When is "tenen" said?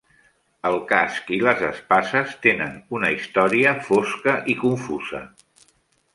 2.47-2.73